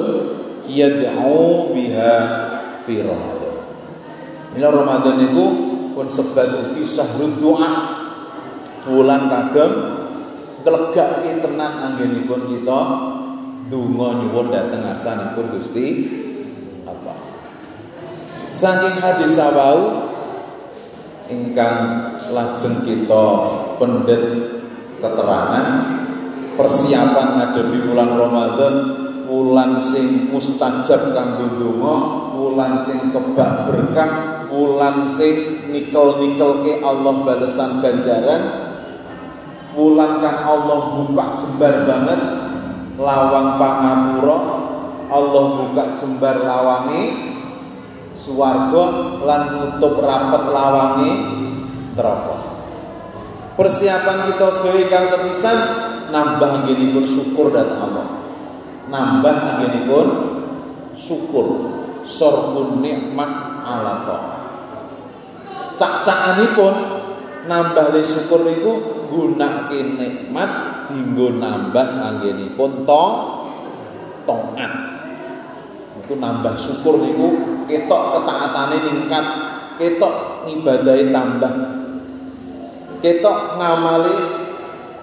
yad'u 0.70 1.74
biha 1.74 2.14
fi 2.86 3.02
Ramadan. 3.02 3.56
Ila 4.58 4.68
Ramadan 4.74 5.18
niku 5.22 5.46
pun 5.98 6.06
sebab 6.06 6.74
ugi 6.74 6.86
syahrul 6.86 7.42
doa. 7.42 7.70
Wulan 8.88 9.28
kagem 9.28 9.97
glegake 10.68 11.40
tenan 11.40 11.74
anggenipun 11.80 12.52
kita 12.52 12.80
donga 13.72 14.10
nyuwun 14.20 14.52
dhateng 14.52 14.84
ngarsanipun 14.84 15.56
Gusti 15.56 15.86
Allah. 16.84 17.16
Saking 18.52 19.00
hadis 19.00 19.40
sawau 19.40 20.12
ingkang 21.32 21.80
lajeng 22.36 22.84
kita 22.84 23.28
pendet 23.80 24.24
keterangan 25.00 25.68
persiapan 26.60 27.28
ngadepi 27.40 27.80
bulan 27.88 28.12
Ramadan 28.18 28.76
wulan 29.28 29.80
sing 29.80 30.32
mustajab 30.32 31.16
kanggo 31.16 31.48
donga 31.60 31.96
wulan 32.36 32.80
sing 32.80 33.12
kebak 33.12 33.68
berkah 33.68 34.12
wulan 34.48 35.04
sing 35.06 35.68
nikel-nikelke 35.70 36.80
Allah 36.82 37.16
balesan 37.28 37.84
ganjaran 37.84 38.67
wulan 39.78 40.18
kang 40.18 40.42
Allah 40.42 40.80
buka 40.98 41.38
jembar 41.38 41.86
banget? 41.86 42.22
Lawang 42.98 43.62
pangapura 43.62 44.38
Allah 45.14 45.44
buka 45.62 45.94
jembar 45.94 46.42
lawangi. 46.42 47.04
Suwarga 48.18 48.84
lan 49.22 49.42
nutup 49.54 50.02
rapet 50.02 50.44
lawangi. 50.50 51.12
Neraka 51.94 52.48
persiapan 53.58 54.30
kita 54.30 54.54
sebagai 54.54 54.86
kang 54.88 55.04
sepisan 55.04 55.58
nambah 56.14 56.64
pun 56.70 57.06
syukur 57.10 57.50
datang 57.50 57.90
Allah. 57.90 58.08
Nambah 58.88 59.36
pun 59.90 60.08
syukur. 60.94 61.48
Sorfun 62.08 62.80
nikmat 62.80 63.28
ala 63.68 64.08
cak 65.76 66.08
pun 66.56 66.97
nambah 67.48 67.96
le 67.96 68.02
syukur 68.04 68.44
niku 68.44 68.72
gunake 69.08 69.80
nikmat 69.98 70.52
dinggo 70.92 71.40
nambah 71.40 71.88
anggenipun 72.04 72.84
to 72.84 73.06
taat 74.28 74.74
itu 76.04 76.14
nambah 76.20 76.54
syukur 76.60 77.00
niku 77.00 77.28
ketok 77.66 78.20
ketaatane 78.20 78.78
ningkat 78.84 79.26
ketok 79.80 80.46
ngibadahi 80.48 81.10
tambah 81.16 81.54
ketok 83.00 83.38
ngamali 83.60 84.18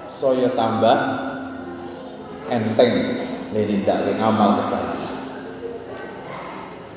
saya 0.09 0.49
tambah 0.57 0.97
enteng 2.49 2.95
ninindake 3.55 4.19
ngamal 4.19 4.59
kesalahan. 4.59 5.13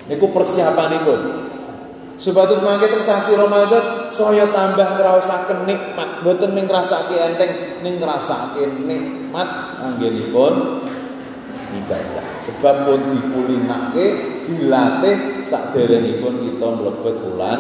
Niku 0.08 0.32
persiapan 0.32 0.88
niku 0.96 1.14
Sebatas 2.18 2.66
mangke 2.66 2.90
teng 2.90 3.06
sasi 3.06 3.38
Ramadan 3.38 4.10
saya 4.10 4.50
tambah 4.50 4.98
ngrasakaken 4.98 5.70
nikmat, 5.70 6.26
mboten 6.26 6.58
ning 6.58 6.66
ngrasake 6.66 7.14
enteng, 7.14 7.78
ning 7.86 8.02
ngrasake 8.02 8.66
nikmat 8.90 9.46
anggenipun 9.78 10.82
ibadah. 11.78 12.26
Sebab 12.42 12.90
pun 12.90 13.02
dipulinake, 13.14 14.06
dilatih 14.50 15.46
saderengipun 15.46 16.42
kita 16.42 16.68
mlebet 16.74 17.16
bulan 17.22 17.60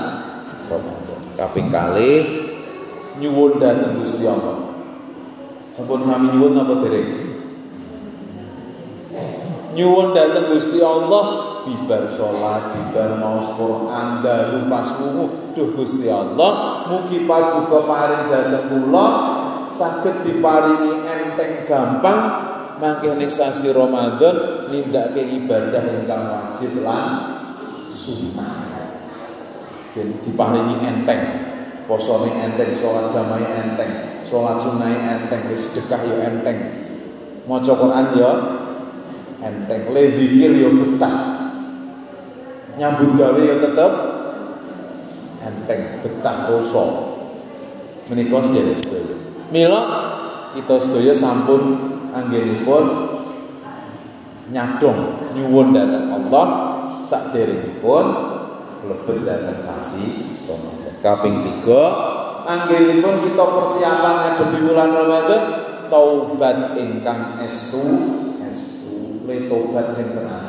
Ramadan. 0.65 1.21
Kaping 1.37 1.69
kali 1.69 2.11
nyuwun 3.21 3.61
dhateng 3.61 4.01
Gusti 4.01 4.25
Allah. 4.25 4.73
Sampun 5.69 6.01
sami 6.01 6.33
nyuwun 6.33 6.57
apa 6.57 6.73
dereng? 6.81 7.09
Nyuwun 9.77 10.17
dhateng 10.17 10.49
Gusti 10.49 10.81
Allah 10.81 11.56
bibar 11.67 12.07
sholat, 12.07 12.71
bibar 12.71 13.19
maos 13.19 13.51
Quran, 13.59 14.23
dalu 14.23 14.71
pas 14.71 14.87
wuhu, 15.03 15.51
duh 15.51 15.75
Gusti 15.75 16.07
Allah, 16.07 16.83
mugi 16.87 17.27
paduka 17.27 17.83
paring 17.83 18.31
dhateng 18.31 18.65
kula 18.71 19.07
saged 19.67 20.23
diparingi 20.23 21.03
enteng 21.05 21.67
gampang 21.67 22.21
mangke 22.79 23.13
ning 23.13 23.29
sasi 23.29 23.69
Ramadan 23.75 24.69
nindakake 24.71 25.27
ibadah 25.43 25.83
ingkang 25.83 26.23
wajib 26.31 26.81
lan 26.81 27.43
sunnah. 27.91 28.65
Dan 29.97 30.13
diparingi 30.21 30.77
enteng, 30.85 31.21
posone 31.89 32.29
enteng, 32.37 32.77
sholat 32.77 33.09
jamaah 33.09 33.65
enteng, 33.65 34.21
sholat 34.21 34.55
sunnah 34.57 34.93
enteng, 34.93 35.49
sedekah 35.57 36.01
yo 36.05 36.15
enteng. 36.21 36.59
Maca 37.49 37.73
Quran 37.73 38.05
yo 38.13 38.31
enteng, 39.41 39.89
le 39.89 40.03
zikir 40.13 40.53
yo 40.53 40.69
betah 40.73 41.36
nyambut 42.77 43.17
gawe 43.17 43.41
ya 43.41 43.57
tetep. 43.59 43.93
Enteng 45.37 45.81
betah 46.01 46.49
rasa 46.49 46.85
menika 48.09 48.39
sedaya. 48.41 49.15
Mila 49.51 49.81
kita 50.55 50.75
sedaya 50.79 51.13
sampun 51.13 51.61
anggenipun 52.13 52.85
nyadong 54.53 55.33
nyuwun 55.35 55.75
dhateng 55.75 56.07
Allah. 56.13 56.47
Sakderengipun 57.07 58.05
lebet 58.83 59.23
dhateng 59.23 59.59
sasi 59.59 60.27
Ramadan 60.43 60.93
kaping 61.03 61.35
3 61.63 62.47
anggenipun 62.47 63.15
kita 63.27 63.43
persiapan 63.43 64.15
ngadepi 64.23 64.57
bulan 64.63 64.91
Ramadan 64.91 65.43
taubat 65.91 66.79
ingkang 66.79 67.39
estu 67.43 67.83
estu 68.47 69.23
le 69.27 69.51
tobat 69.51 69.91
sing 69.91 70.15
tenanan 70.15 70.46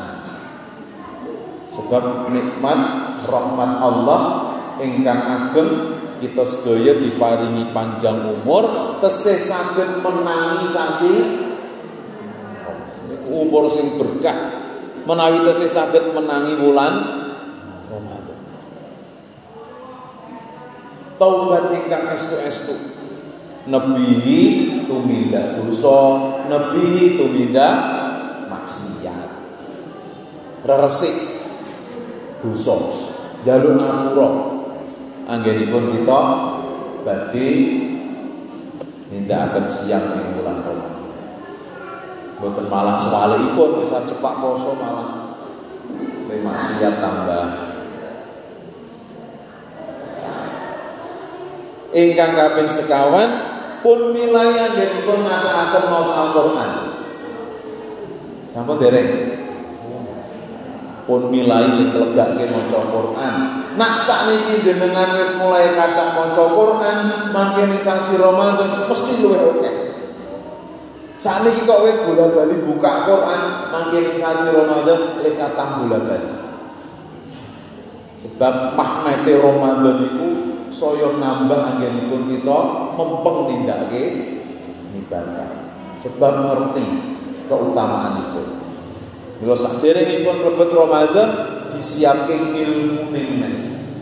Sebab 1.79 2.35
nikmat 2.35 2.81
rahmat 3.31 3.73
Allah 3.79 4.21
ingkang 4.83 5.23
ageng 5.23 5.71
kita 6.19 6.43
sedaya 6.43 6.99
diparingi 6.99 7.71
panjang 7.71 8.19
umur 8.27 8.99
tesih 8.99 9.39
saged 9.39 10.03
menangi 10.03 10.67
sasi 10.67 11.15
umur 13.31 13.71
sing 13.71 13.95
berkah 13.95 14.59
menawi 15.07 15.47
tesih 15.47 15.71
saged 15.71 16.11
menangi 16.19 16.59
wulan 16.59 16.95
Ramadan. 17.87 18.41
Taubat 21.15 21.71
ingkang 21.79 22.11
estu-estu 22.11 22.75
nebihi 23.69 24.41
tumindak 24.89 25.61
dosa, 25.63 26.01
nebihi 26.49 27.21
tumindak 27.21 27.77
maksiat. 28.49 29.29
Resik 30.69 31.28
dosa. 32.41 32.77
Jaluk 33.47 33.79
ngapura 33.79 34.29
anggenipun 35.31 35.95
kita 35.95 36.21
badhe 37.07 37.51
akan 39.29 39.65
siang 39.69 40.05
ing 40.19 40.41
bulan 40.41 40.65
Ramadan 40.65 40.99
mboten 42.39 42.71
malah 42.71 42.95
sewalipun 42.95 43.83
bisa 43.83 44.07
cepak 44.07 44.35
poso 44.39 44.79
malah. 44.79 45.27
Maksiat 46.29 47.03
tambah. 47.03 47.47
Ingkang 51.91 52.33
kaping 52.37 52.71
sekawan 52.71 53.31
pun 53.83 54.15
milaya 54.15 54.71
anggenipun 54.71 55.27
ngata-akan 55.27 55.85
maos 55.91 56.11
Al-Qur'an. 56.15 56.71
Sampun 58.47 58.79
dereng 58.79 59.38
pun 61.09 61.33
milai 61.33 61.81
ning 61.81 61.97
legake 61.97 62.53
maca 62.53 62.79
Quran. 62.93 63.35
Nak 63.81 63.97
sakniki 63.97 64.61
jenengan 64.61 65.17
wis 65.17 65.41
mulai 65.41 65.73
kathah 65.73 66.13
maca 66.13 66.45
Quran, 66.53 66.97
mangke 67.33 67.65
ning 67.65 67.81
sasi 67.81 68.21
Ramadan 68.21 68.85
mesti 68.85 69.25
luwih 69.25 69.41
akeh. 69.57 69.75
Sakniki 71.17 71.65
kok 71.65 71.81
wis 71.89 71.97
bola-bali 72.05 72.61
buka 72.61 73.09
Quran, 73.09 73.41
mangke 73.73 74.05
ning 74.05 74.17
sasi 74.21 74.53
Ramadan 74.53 75.25
lek 75.25 75.41
kathah 75.41 75.81
bola-bali. 75.81 76.31
Sebab 78.13 78.77
mahmete 78.77 79.33
Ramadan 79.41 80.05
iku 80.05 80.29
saya 80.69 81.17
nambah 81.17 81.73
anggenipun 81.73 82.29
kita 82.29 82.59
mempeng 83.01 83.49
nindakake 83.49 84.05
ibadah. 84.93 85.73
Sebab 85.97 86.33
ngerti 86.45 86.85
keutamaan 87.49 88.21
itu. 88.21 88.58
Mila 89.39 89.55
pun 89.55 90.37
mlebet 90.43 90.71
Ramadan 90.75 91.29
disiapke 91.71 92.35
ilmu 92.35 93.15
ning 93.15 93.29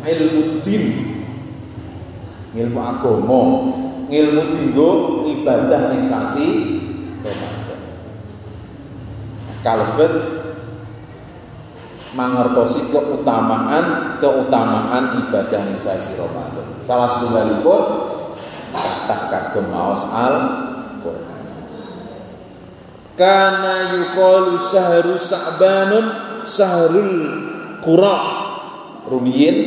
ilmu 0.00 0.64
din. 0.64 0.84
Ilmu 2.56 2.80
agama, 2.80 3.40
ilmu 4.08 4.42
tinggo 4.56 4.90
ibadah 5.28 5.92
ning 5.92 6.00
sasi 6.00 6.80
Ramadan. 7.20 7.80
Kalebet 9.60 10.12
mangertosi 12.16 12.88
keutamaan 12.88 14.16
keutamaan 14.16 15.20
ibadah 15.20 15.68
ning 15.68 15.76
sasi 15.76 16.16
Ramadan. 16.16 16.80
Salah 16.80 17.12
satunggalipun 17.12 17.82
kata 18.72 19.16
kagem 19.28 19.68
maos 19.68 20.00
al. 20.16 20.65
Kana 23.16 23.96
yuqalu 23.96 24.60
sahru 24.60 25.16
sa'banun 25.16 26.06
sahrul 26.44 27.16
qura. 27.80 28.18
Rumiyin 29.08 29.58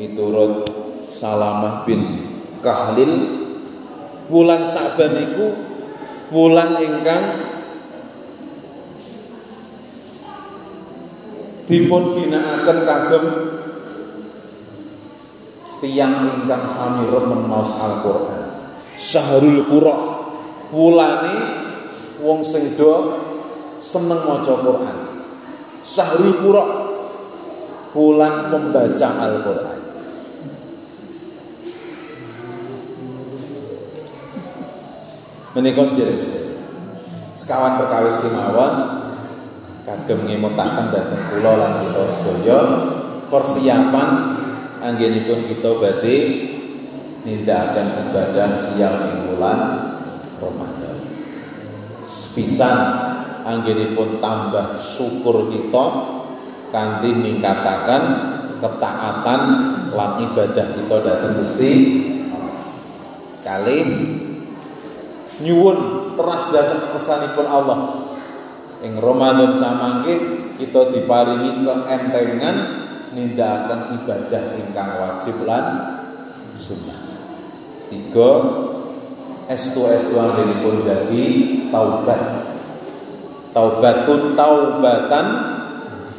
miturut 0.00 0.64
Salamah 1.10 1.84
bin 1.84 2.22
Kahlil 2.64 3.12
wulan 4.32 4.64
Sa'ban 4.64 5.12
iku 5.20 5.52
wulan 6.32 6.78
ingkang 6.80 7.24
dipun 11.68 12.16
ginakaken 12.16 12.78
kagem 12.88 13.24
tiyang 15.84 16.14
ingkang 16.40 16.64
sami 16.64 17.10
remen 17.12 17.44
maos 17.44 17.76
Al-Qur'an. 17.76 18.42
Syahrul 18.96 19.68
Qura. 19.68 19.96
Wulane 20.74 21.63
wong 22.24 22.40
sing 22.40 22.72
do 22.80 23.20
seneng 23.84 24.24
maca 24.24 24.54
Qur'an. 24.56 24.96
Syahrul 25.84 26.40
Qura. 26.40 26.64
Wulan 27.94 28.50
membaca 28.50 29.08
Al-Qur'an. 29.22 29.78
Menika 35.54 35.86
sedherek 35.86 36.18
sekawan 37.38 37.78
perkawis 37.78 38.18
kemawon 38.18 38.74
kagem 39.86 40.26
ngemutaken 40.26 40.90
dhateng 40.90 41.22
kula 41.30 41.52
lan 41.54 41.72
kita 41.86 42.02
sedaya 42.10 42.58
persiapan 43.30 44.08
anggenipun 44.82 45.46
kita 45.46 45.70
badhe 45.78 46.16
nindakaken 47.22 48.10
ibadah 48.10 48.50
siang 48.50 48.98
ing 48.98 49.18
bulan 49.30 49.58
Ramadan. 50.42 50.73
Sepisan. 52.04 52.76
Anggenipun 53.44 54.24
tambah 54.24 54.80
syukur 54.80 55.52
kita 55.52 55.84
kanthi 56.72 57.12
ningkataken 57.12 58.04
ketaatan 58.56 59.42
lan 59.92 60.10
ibadah 60.16 60.66
kita 60.72 60.96
dhateng 61.04 61.44
Gusti 61.44 61.72
kali. 63.44 63.78
Nyuwun 65.44 65.78
teras 66.16 66.56
dhateng 66.56 66.96
kesanipun 66.96 67.44
Allah. 67.44 67.80
Ing 68.80 68.96
Ramadan 68.96 69.52
samangke 69.52 70.16
kita 70.56 70.88
diparingi 70.88 71.68
keentengan 71.68 72.56
nindakaken 73.12 74.00
ibadah 74.00 74.42
ingkang 74.56 74.90
wajib 75.04 75.36
lan 75.44 75.64
sunnah. 76.56 77.00
Tiga 77.92 78.30
estu-estu 79.48 80.16
pun 80.64 80.74
jadi 80.80 81.24
taubat. 81.68 82.20
Taubatun 83.54 84.34
taubatan 84.34 85.26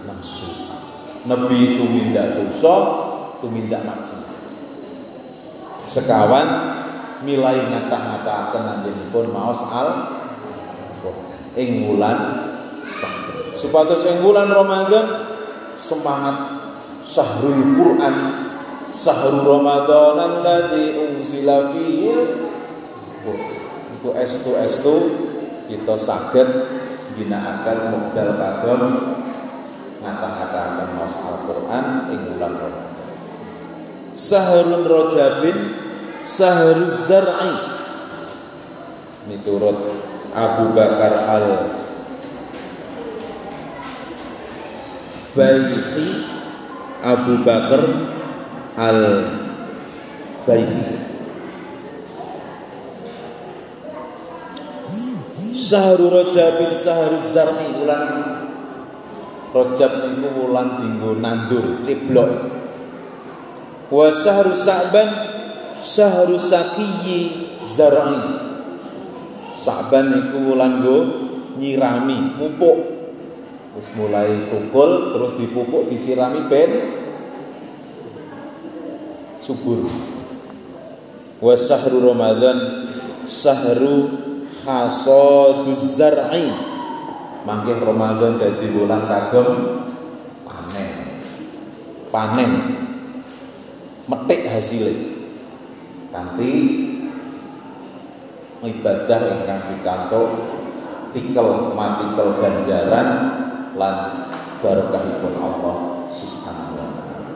nasuha. 0.07 0.77
Nabi 1.27 1.75
itu 1.75 1.83
minta 1.83 2.37
dosa, 2.37 2.75
itu 3.39 3.47
minta 3.51 3.83
maksiat. 3.83 4.23
Sekawan 5.85 6.47
milai 7.25 7.59
ngata-ngata 7.59 8.55
pun 9.11 9.25
maos 9.33 9.61
al 9.73 9.89
ing 11.55 11.87
wulan 11.89 12.19
Supados 13.55 14.03
yang 14.03 14.19
bulan 14.19 14.51
Ramadan 14.51 15.31
semangat 15.79 16.59
syahrul 17.07 17.73
Quran 17.73 18.15
syahrul 18.91 19.47
Ramadan 19.47 20.19
alladzi 20.19 20.93
unzila 20.99 21.71
fihi 21.71 22.44
iku 23.33 24.09
estu 24.13 24.53
estu 24.61 24.95
kita 25.65 25.97
saged 25.97 26.49
ginakaken 27.17 27.79
modal 27.95 28.29
kagem 28.37 28.83
ngata-ngataken 30.05 30.89
maos 30.93 31.15
Al-Qur'an 31.17 32.13
ing 32.13 32.21
bulan 32.35 32.53
Ramadan. 32.53 33.09
Sahrul 34.13 34.85
Rajabin 34.85 35.57
Sahrul 36.21 36.93
Zar'i. 36.93 37.53
Miturut 39.25 39.79
Abu 40.37 40.69
Bakar 40.77 41.13
Al 41.25 41.47
Baihi 45.33 46.07
Abu 47.01 47.33
Bakar 47.41 47.83
Al 48.77 49.01
Baihi 50.45 50.94
Sahru 55.65 56.13
bin 56.13 56.71
Sahru 56.77 57.17
Zarni 57.25 57.73
bulan 57.73 58.05
Rajab 59.49 59.91
niku 60.05 60.27
wulan 60.37 60.77
dinggo 60.77 61.17
nandur 61.17 61.81
ceblok 61.81 62.53
wa 63.89 64.09
sahru 64.13 64.53
Sa'ban 64.53 65.09
sahru 65.81 66.37
Sakiyi 66.37 67.49
Zar'i 67.65 68.19
Sa'ban 69.57 70.13
niku 70.13 70.53
wulan 70.53 70.85
go 70.85 70.97
nyirami 71.57 72.37
mupuk 72.37 72.95
Terus 73.75 73.91
mulai 73.99 74.47
tukul, 74.47 75.11
terus 75.11 75.35
dipupuk, 75.35 75.91
disirami 75.91 76.47
ben 76.47 76.95
subur. 79.43 79.83
Wa 81.43 81.59
sahru 81.59 81.99
Ramadan 81.99 82.87
sahru 83.27 84.24
hasaduz 84.65 85.95
zar'i. 85.95 86.49
Mangke 87.45 87.77
Ramadan 87.77 88.41
dadi 88.41 88.73
bulan 88.73 89.05
kagem 89.05 89.47
panen. 90.41 90.89
Panen. 92.09 92.51
Metik 94.09 94.49
hasilnya. 94.49 95.13
Kanthi 96.09 96.51
ibadah 98.65 99.19
ingkang 99.35 99.61
pikantuk 99.67 100.27
tikel 101.13 101.75
matikel 101.75 102.39
ganjaran 102.39 103.07
lan 103.75 103.95
barokahipun 104.63 105.33
Allah 105.37 105.75
Subhanahu 106.09 106.79
wa 106.79 106.87
taala. 106.95 107.31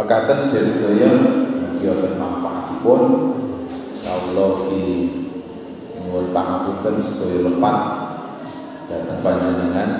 Makaten 0.00 0.38
sedherek-sedherek 0.42 1.12
mugi 1.60 1.86
wonten 1.86 2.14
manfaatipun 2.16 3.00
kawula 4.00 4.48
di 4.72 4.84
nyuwun 6.14 6.30
pangapunten 6.30 6.94
sedaya 7.02 7.50
lepat. 7.50 7.78
Dhateng 8.86 9.18
panjenengan 9.26 9.90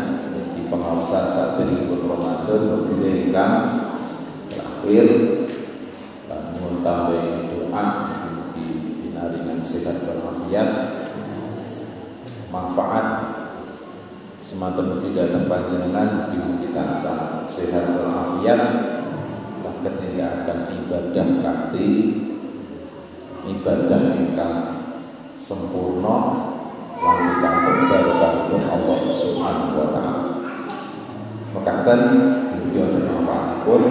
di 0.54 0.62
pengawasan 0.70 1.26
saat 1.26 1.58
ini 1.66 1.90
pun 1.90 2.06
Ramadan 2.06 2.70
berbeda 2.70 3.10
ingkang 3.18 3.54
terakhir. 4.46 5.06
Dan 6.30 6.40
nyuwun 6.54 6.86
tambah 6.86 7.18
doa 7.50 7.84
di 8.54 8.66
dinaringan 9.02 9.58
sehat 9.58 10.06
walafiat 10.06 10.70
manfaat. 12.54 13.06
Semantan 14.38 14.94
mugi 14.94 15.18
datang 15.18 15.50
panjenengan 15.50 16.30
mugi 16.30 16.70
kita 16.70 16.94
sehat 17.42 17.90
walafiat 17.90 18.60
saged 19.58 19.98
akan 20.14 20.58
ibadah 20.78 21.26
kanthi. 21.42 21.90
Ibadah 23.44 24.00
ingkang 24.14 24.73
sempurna 25.44 26.16
lan 26.96 27.16
pikantuk 27.20 27.76
barokahipun 27.92 28.62
Allah 28.64 28.98
Subhanahu 29.12 29.76
wa 29.76 29.88
taala. 29.92 30.22
Mekaten 31.52 32.00
mugi 32.56 32.80
wonten 32.80 33.04
manfaatipun. 33.12 33.82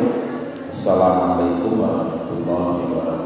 Assalamualaikum 0.73 1.77
warahmatullahi 1.77 2.81
wabarakatuh. 2.89 3.22